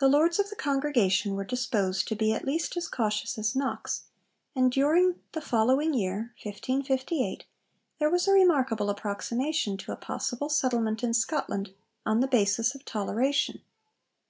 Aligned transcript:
The 0.00 0.08
Lords 0.08 0.38
of 0.38 0.48
the 0.48 0.56
Congregation 0.56 1.34
were 1.34 1.44
disposed 1.44 2.08
to 2.08 2.16
be 2.16 2.32
at 2.32 2.46
least 2.46 2.74
as 2.74 2.88
cautious 2.88 3.36
as 3.36 3.54
Knox, 3.54 4.04
and 4.56 4.72
during 4.72 5.20
the 5.32 5.42
following 5.42 5.92
year, 5.92 6.32
1558, 6.42 7.44
there 7.98 8.08
was 8.08 8.26
a 8.26 8.32
remarkable 8.32 8.88
approximation 8.88 9.76
to 9.76 9.92
a 9.92 9.96
possible 9.96 10.48
settlement 10.48 11.04
in 11.04 11.12
Scotland 11.12 11.74
on 12.06 12.20
the 12.20 12.28
basis 12.28 12.74
of 12.74 12.86
toleration. 12.86 13.60